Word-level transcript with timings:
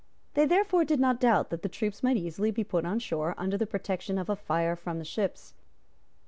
They 0.33 0.47
therefore 0.47 0.83
did 0.83 0.99
not 0.99 1.19
doubt 1.19 1.51
that 1.51 1.61
their 1.61 1.69
troops 1.69 2.01
might 2.01 2.17
easily 2.17 2.49
be 2.49 2.63
put 2.63 2.85
on 2.85 2.97
shore 2.97 3.35
under 3.37 3.55
the 3.55 3.67
protection 3.67 4.17
of 4.17 4.31
a 4.31 4.35
fire 4.35 4.75
from 4.75 4.97
the 4.97 5.05
ships. 5.05 5.53